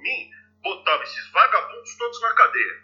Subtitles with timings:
[0.00, 0.30] mim,
[0.62, 2.82] botava esses vagabundos todos na cadeia.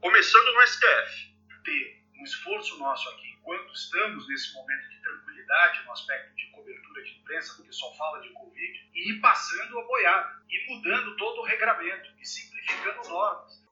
[0.00, 1.36] Começando no STF.
[1.64, 7.02] Ter um esforço nosso aqui, enquanto estamos nesse momento de tranquilidade no aspecto de cobertura
[7.02, 11.40] de imprensa, porque só fala de Covid, e ir passando a boiada, e mudando todo
[11.40, 13.65] o regramento, e simplificando normas.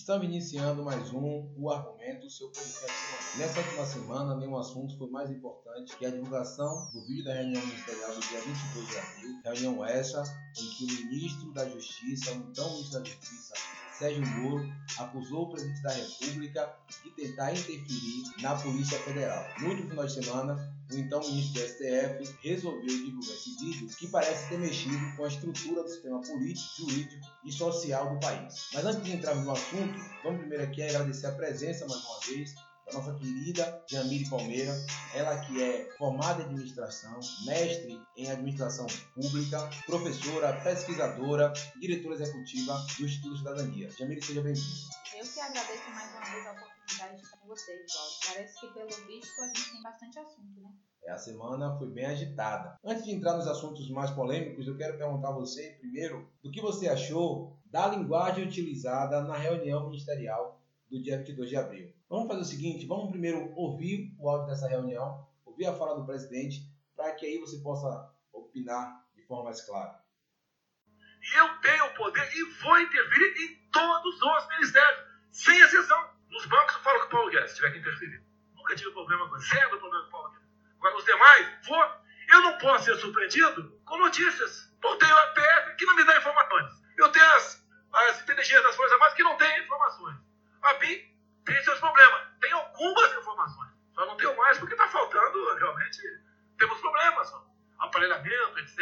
[0.00, 3.36] Estamos iniciando mais um O Argumento, seu podcast.
[3.36, 7.60] Nessa última semana, nenhum assunto foi mais importante que a divulgação do vídeo da reunião
[7.66, 10.22] ministerial do dia 22 de abril, reunião essa
[10.58, 13.54] em que o ministro da Justiça, o então ministro da Justiça,
[13.92, 19.44] Sérgio Moro acusou o presidente da República de tentar interferir na Polícia Federal.
[19.60, 24.08] No último final de semana, o então ministro do STF resolveu divulgar esse vídeo que
[24.08, 28.68] parece ter mexido com a estrutura do sistema político, jurídico e social do país.
[28.74, 32.54] Mas antes de entrarmos no assunto, vamos primeiro aqui agradecer a presença mais uma vez
[32.90, 34.72] da nossa querida Jamile Palmeira,
[35.14, 43.04] ela que é formada em administração, mestre em administração pública, professora, pesquisadora, diretora executiva do
[43.04, 43.90] Instituto Cidadania.
[43.90, 44.66] Jamile, seja bem-vinda.
[45.16, 48.10] Eu que agradeço mais uma vez a oportunidade de estar com vocês, Paulo.
[48.26, 50.70] Parece que pelo visto a gente tem bastante assunto, né?
[51.04, 52.76] É, a semana foi bem agitada.
[52.84, 56.60] Antes de entrar nos assuntos mais polêmicos, eu quero perguntar a você primeiro do que
[56.60, 61.99] você achou da linguagem utilizada na reunião ministerial do dia 22 de abril.
[62.10, 66.04] Vamos fazer o seguinte, vamos primeiro ouvir o áudio dessa reunião, ouvir a fala do
[66.04, 66.60] presidente,
[66.96, 69.96] para que aí você possa opinar de forma mais clara.
[71.36, 76.10] Eu tenho o poder e vou interferir em todos os ministérios, sem exceção.
[76.30, 78.24] Nos bancos eu falo com o Paulo Guedes, se tiver que interferir.
[78.56, 80.48] Nunca tive problema com zero problema com o Paulo Guedes.
[80.78, 81.84] Agora, os demais, vou.
[82.28, 84.68] Eu não posso ser surpreendido com notícias.
[84.82, 86.72] Eu tenho a PF que não me dá informações.
[86.98, 90.16] Eu tenho as, as inteligências das Forças Armadas que não têm informações.
[90.62, 91.10] A BIM
[91.52, 92.22] tem seus problemas.
[92.40, 93.70] Tem algumas informações.
[93.94, 96.00] Só não tenho mais porque está faltando, realmente,
[96.58, 97.32] temos problemas.
[97.78, 98.78] Aparelhamento, etc.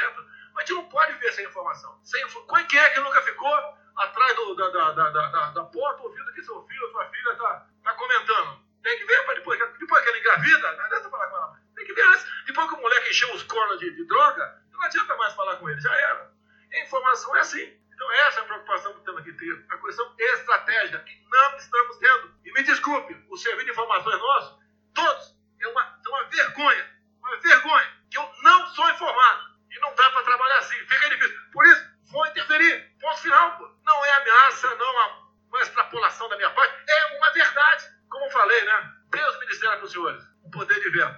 [0.52, 1.98] Mas a gente não pode ver essa informação.
[2.04, 2.24] Sem,
[2.68, 3.54] quem é que nunca ficou
[3.96, 7.66] atrás do, da, da, da, da, porta ouvindo que seu filho ou sua filha está
[7.84, 8.60] tá comentando?
[8.82, 11.60] Tem que ver para depois, depois que ela engravida, não adianta falar com ela.
[11.74, 12.26] Tem que ver antes.
[12.46, 15.68] Depois que o moleque encheu os cornos de, de droga, não adianta mais falar com
[15.68, 16.32] ele, já era.
[16.72, 17.78] A informação é assim.
[17.98, 19.66] Então, essa é a preocupação que temos que ter.
[19.70, 22.27] A questão estratégica que não estamos tendo.
[22.58, 24.58] Me desculpe, o serviço de informações nosso,
[24.92, 26.90] todos, é uma, é uma vergonha.
[27.20, 27.86] Uma vergonha.
[28.10, 29.42] Que eu não sou informado.
[29.70, 30.74] E não dá para trabalhar assim.
[30.74, 31.38] Fica difícil.
[31.52, 32.96] Por isso, vou interferir.
[33.00, 33.58] Ponto final.
[33.58, 33.70] Pô.
[33.84, 35.12] Não é ameaça, não é
[35.48, 36.74] uma extrapolação da minha parte.
[36.90, 37.84] É uma verdade.
[38.10, 38.92] Como falei, né?
[39.12, 40.24] Deus ministério para os senhores.
[40.42, 41.16] O poder de verbo.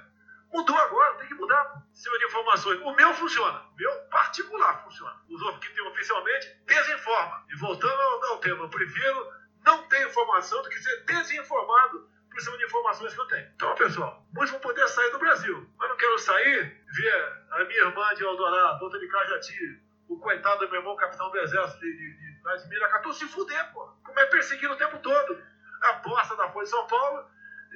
[0.52, 1.82] Mudou agora, tem que mudar.
[1.94, 2.80] Senhor de informações.
[2.82, 3.60] O meu funciona.
[3.60, 5.16] O meu particular funciona.
[5.26, 7.46] Os que tem oficialmente desinforma.
[7.48, 9.39] E voltando ao, ao tema, eu prefiro
[10.10, 13.48] informação do que ser desinformado por cima de informações que eu tenho.
[13.54, 15.68] Então, pessoal, muitos vão poder sair do Brasil.
[15.78, 20.64] Mas não quero sair, ver a minha irmã de Eldorado, outra de Cajati, o coitado
[20.64, 23.88] do meu irmão, capitão do exército de, de, de Vladimir Acatou, se fuder, pô.
[24.04, 25.42] Como é perseguido o tempo todo.
[25.82, 27.24] A bosta da Folha de São Paulo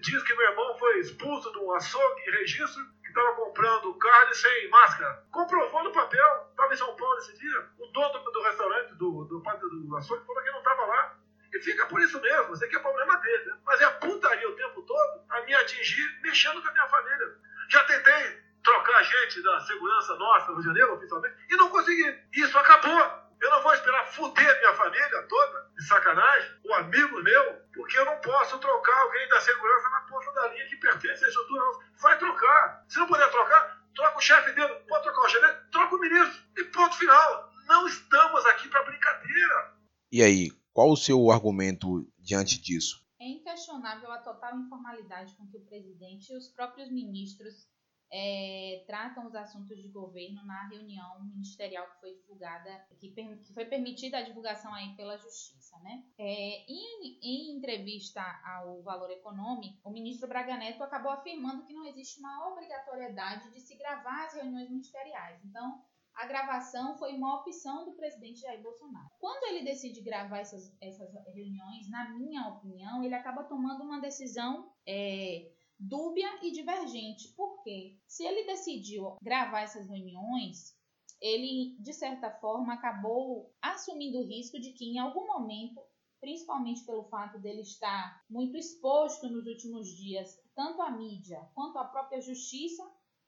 [0.00, 4.34] diz que meu irmão foi expulso de um açougue em registro, que estava comprando carne
[4.34, 5.24] sem máscara.
[5.30, 7.68] Comprovou no papel, estava em São Paulo esse dia.
[7.78, 11.16] O dono do restaurante, do, do, do, do açougue, falou que não estava lá.
[11.54, 13.44] E fica por isso mesmo, isso aqui é problema dele.
[13.44, 13.56] Né?
[13.64, 17.36] Mas é a putaria o tempo todo a me atingir mexendo com a minha família.
[17.68, 22.18] Já tentei trocar gente da segurança nossa no Rio de Janeiro, oficialmente, e não consegui.
[22.34, 23.24] Isso acabou.
[23.40, 28.04] Eu não vou esperar fuder minha família toda, de sacanagem, ou amigo meu, porque eu
[28.04, 31.64] não posso trocar alguém da segurança na ponta da linha que pertence à estrutura.
[32.00, 32.84] Vai trocar.
[32.88, 34.74] Se não puder trocar, troca o chefe dele.
[34.88, 36.42] Pode trocar o chefe dele, troca o ministro.
[36.56, 37.52] E ponto final.
[37.66, 39.74] Não estamos aqui para brincadeira.
[40.10, 43.06] E aí, qual o seu argumento diante disso?
[43.20, 47.68] É inquestionável a total informalidade com que o presidente e os próprios ministros
[48.12, 53.64] é, tratam os assuntos de governo na reunião ministerial que foi divulgada, que, que foi
[53.66, 56.04] permitida a divulgação aí pela Justiça, né?
[56.18, 61.86] É, em, em, entrevista ao Valor Econômico, o ministro Braga Neto acabou afirmando que não
[61.86, 65.40] existe uma obrigatoriedade de se gravar as reuniões ministeriais.
[65.44, 65.82] Então,
[66.16, 69.10] a gravação foi uma opção do presidente Jair Bolsonaro.
[69.18, 74.72] Quando ele decide gravar essas, essas reuniões, na minha opinião, ele acaba tomando uma decisão
[74.86, 77.34] é, dúbia e divergente.
[77.36, 77.98] Por quê?
[78.06, 80.74] Se ele decidiu gravar essas reuniões,
[81.20, 85.80] ele, de certa forma, acabou assumindo o risco de que, em algum momento,
[86.20, 91.84] principalmente pelo fato dele estar muito exposto nos últimos dias, tanto à mídia quanto à
[91.84, 92.82] própria justiça,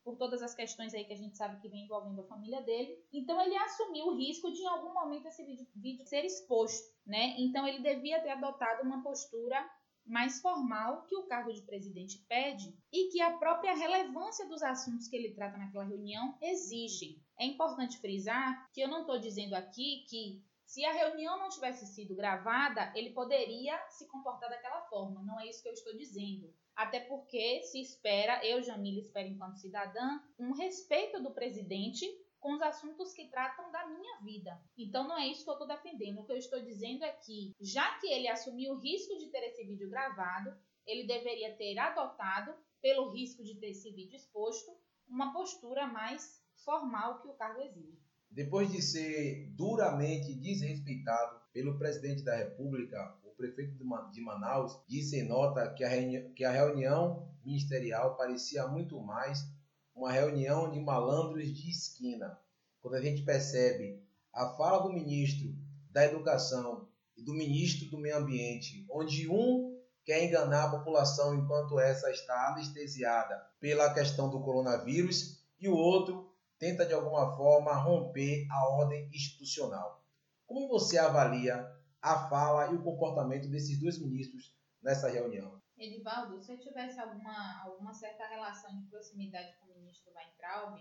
[0.06, 2.97] por todas as questões aí que a gente sabe que vem envolvendo a família dele.
[3.12, 7.35] Então ele assumiu o risco de em algum momento esse vídeo, vídeo ser exposto, né?
[7.38, 9.69] Então ele devia ter adotado uma postura
[10.06, 15.08] mais formal que o cargo de presidente pede e que a própria relevância dos assuntos
[15.08, 17.20] que ele trata naquela reunião exige.
[17.37, 21.86] É importante frisar que eu não estou dizendo aqui que Se a reunião não tivesse
[21.86, 25.22] sido gravada, ele poderia se comportar daquela forma.
[25.22, 26.52] Não é isso que eu estou dizendo.
[26.74, 32.04] Até porque se espera, eu, Jamila, espero enquanto cidadã, um respeito do presidente
[32.40, 34.60] com os assuntos que tratam da minha vida.
[34.76, 36.20] Então não é isso que eu estou defendendo.
[36.20, 39.44] O que eu estou dizendo é que, já que ele assumiu o risco de ter
[39.46, 40.54] esse vídeo gravado,
[40.86, 44.70] ele deveria ter adotado, pelo risco de ter esse vídeo exposto,
[45.08, 48.06] uma postura mais formal que o cargo exige.
[48.31, 53.76] Depois de ser duramente desrespeitado pelo presidente da República, o prefeito
[54.12, 59.46] de Manaus disse em nota que a, reunião, que a reunião ministerial parecia muito mais
[59.94, 62.38] uma reunião de malandros de esquina.
[62.81, 64.02] Quando a gente percebe
[64.32, 65.55] a fala do ministro
[65.90, 66.87] da Educação
[67.17, 72.52] e do ministro do Meio Ambiente, onde um quer enganar a população enquanto essa está
[72.52, 76.25] anestesiada pela questão do coronavírus e o outro
[76.58, 80.03] tenta de alguma forma romper a ordem institucional.
[80.47, 81.67] Como você avalia
[82.00, 85.61] a fala e o comportamento desses dois ministros nessa reunião?
[85.79, 90.81] Edivaldo, se eu tivesse alguma, alguma certa relação de proximidade com o ministro Weintraub,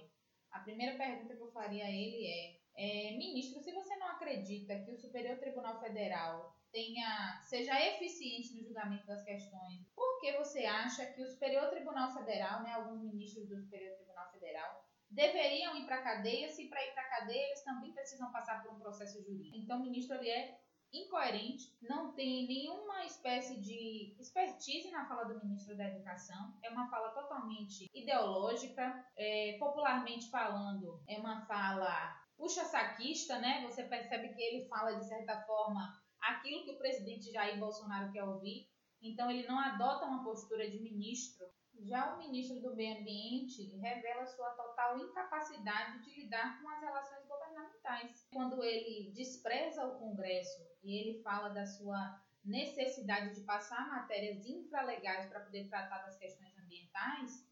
[0.52, 4.80] a primeira pergunta que eu faria a ele é, é ministro, se você não acredita
[4.80, 10.66] que o Superior Tribunal Federal tenha, seja eficiente no julgamento das questões, por que você
[10.66, 14.85] acha que o Superior Tribunal Federal, né, alguns ministros do Superior Tribunal Federal,
[15.16, 18.62] deveriam ir para a cadeia, se para ir para a cadeia eles também precisam passar
[18.62, 19.56] por um processo jurídico.
[19.56, 20.60] Então, o ministro ele é
[20.94, 26.90] incoerente, não tem nenhuma espécie de expertise na fala do ministro da Educação, é uma
[26.90, 33.62] fala totalmente ideológica, é, popularmente falando, é uma fala puxa-saquista, né?
[33.64, 38.24] Você percebe que ele fala, de certa forma, aquilo que o presidente Jair Bolsonaro quer
[38.24, 38.70] ouvir,
[39.02, 41.46] então ele não adota uma postura de ministro
[41.82, 47.26] já o ministro do Meio Ambiente revela sua total incapacidade de lidar com as relações
[47.28, 48.28] governamentais.
[48.32, 55.28] Quando ele despreza o Congresso e ele fala da sua necessidade de passar matérias infralegais
[55.28, 57.46] para poder tratar das questões ambientais,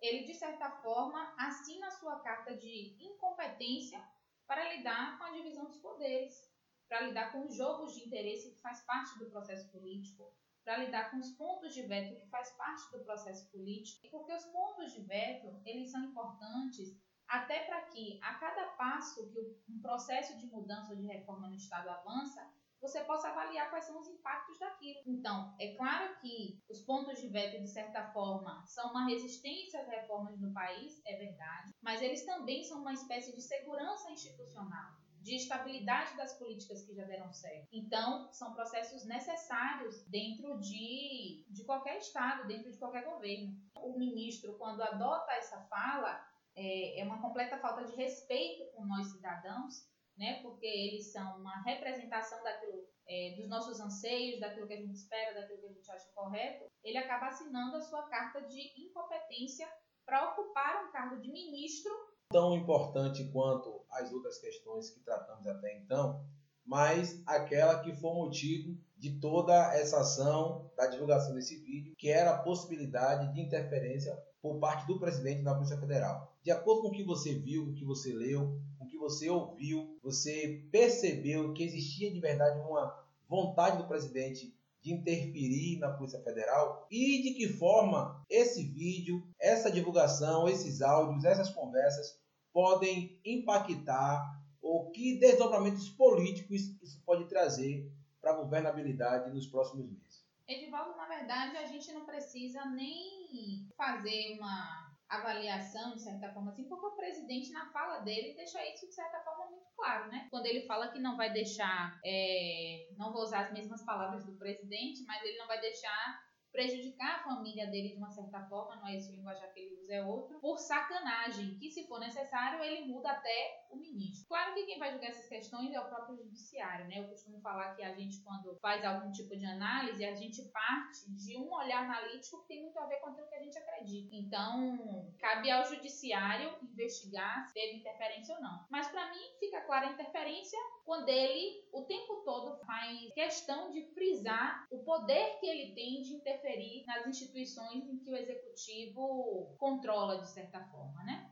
[0.00, 4.00] ele, de certa forma, assina sua carta de incompetência
[4.46, 6.48] para lidar com a divisão dos poderes,
[6.88, 10.32] para lidar com os jogos de interesse que faz parte do processo político,
[10.68, 14.44] para lidar com os pontos de veto que faz parte do processo político, porque os
[14.44, 16.94] pontos de veto eles são importantes
[17.26, 21.56] até para que a cada passo que um processo de mudança ou de reforma no
[21.56, 22.46] Estado avança,
[22.82, 25.00] você possa avaliar quais são os impactos daquilo.
[25.06, 29.88] Então, é claro que os pontos de veto, de certa forma, são uma resistência às
[29.88, 34.92] reformas no país, é verdade, mas eles também são uma espécie de segurança institucional
[35.28, 37.68] de estabilidade das políticas que já deram certo.
[37.70, 43.54] Então, são processos necessários dentro de, de qualquer Estado, dentro de qualquer governo.
[43.76, 46.18] O ministro, quando adota essa fala,
[46.56, 49.86] é, é uma completa falta de respeito com nós cidadãos,
[50.16, 54.94] né, porque eles são uma representação daquilo, é, dos nossos anseios, daquilo que a gente
[54.94, 59.68] espera, daquilo que a gente acha correto, ele acaba assinando a sua carta de incompetência
[60.06, 61.92] para ocupar um cargo de ministro
[62.30, 66.22] tão importante quanto as outras questões que tratamos até então,
[66.64, 72.10] mas aquela que foi o motivo de toda essa ação da divulgação desse vídeo, que
[72.10, 76.36] era a possibilidade de interferência por parte do presidente da Polícia Federal.
[76.42, 79.98] De acordo com o que você viu, o que você leu, o que você ouviu,
[80.02, 82.94] você percebeu que existia de verdade uma
[83.26, 84.54] vontade do presidente
[84.88, 91.24] de interferir na Polícia Federal e de que forma esse vídeo, essa divulgação, esses áudios,
[91.24, 92.18] essas conversas
[92.52, 97.90] podem impactar ou que desdobramentos políticos isso pode trazer
[98.20, 100.26] para a governabilidade nos próximos meses.
[100.48, 106.64] Edivaldo, na verdade, a gente não precisa nem fazer uma avaliação, de certa forma, assim,
[106.64, 109.47] porque o presidente, na fala dele, deixa isso, de certa forma,
[109.78, 110.26] claro, né?
[110.30, 114.36] Quando ele fala que não vai deixar, é, não vou usar as mesmas palavras do
[114.36, 118.86] presidente, mas ele não vai deixar prejudicar a família dele de uma certa forma, não
[118.86, 122.62] é esse o linguajar que ele usa, é outro, por sacanagem, que se for necessário
[122.62, 124.26] ele muda até o ministro.
[124.28, 127.00] Claro que quem vai julgar essas questões é o próprio judiciário, né?
[127.00, 131.10] Eu costumo falar que a gente, quando faz algum tipo de análise, a gente parte
[131.10, 134.14] de um olhar analítico que tem muito a ver com aquilo que a gente acredita.
[134.14, 138.66] Então, cabe ao judiciário investigar se teve interferência ou não.
[138.70, 143.82] Mas para mim fica clara a interferência quando ele o tempo todo faz questão de
[143.92, 150.20] frisar o poder que ele tem de interferir nas instituições em que o executivo controla
[150.20, 151.27] de certa forma, né?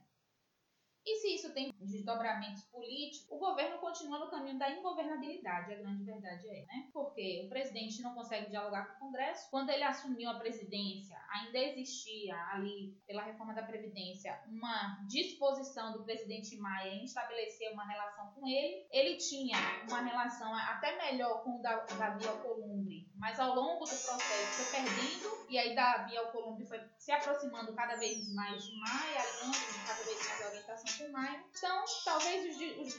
[1.07, 6.03] E se isso tem desdobramentos políticos, o governo continua no caminho da ingovernabilidade, a grande
[6.03, 6.91] verdade é, né?
[6.93, 9.49] Porque o presidente não consegue dialogar com o Congresso.
[9.49, 16.03] Quando ele assumiu a presidência, ainda existia ali, pela reforma da Previdência, uma disposição do
[16.03, 18.87] presidente Maia em estabelecer uma relação com ele.
[18.91, 19.57] Ele tinha
[19.89, 25.47] uma relação até melhor com o Davi Alcolumbre, mas ao longo do processo foi perdendo,
[25.49, 30.27] e aí Davi Alcolumbre foi se aproximando cada vez mais de Maia, alinhando cada vez
[30.27, 32.57] mais a orientação Então, talvez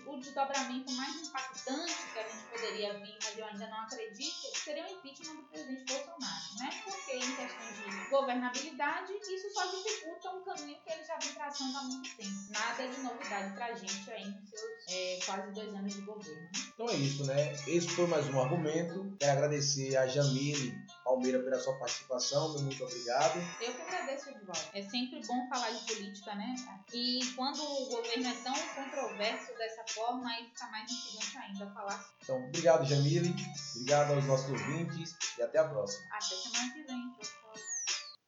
[0.07, 4.85] o, desdobramento mais impactante que a gente poderia vir, mas eu ainda não acredito, seria
[4.87, 6.81] o impeachment do presidente Bolsonaro, né?
[6.83, 11.77] Porque em questão de governabilidade, isso só dificulta um caminho que ele já vem traçando
[11.77, 12.33] há muito tempo.
[12.49, 16.49] Nada de novidade pra gente aí nos seus é, quase dois anos de governo.
[16.73, 17.53] Então é isso, né?
[17.67, 19.15] Esse foi mais um argumento.
[19.19, 20.73] Quero agradecer a Jamile
[21.07, 23.39] Palmeira pela sua participação, muito obrigado.
[23.61, 24.59] Eu que agradeço, Edvaldo.
[24.73, 26.53] É sempre bom falar de política, né?
[26.93, 32.05] E quando o governo é tão controverso dessa forma, aí fica mais instigante ainda falar.
[32.21, 33.33] Então, obrigado, Jamile.
[33.73, 36.05] Obrigado aos nossos ouvintes e até a próxima.
[36.11, 37.15] Até semana que vem.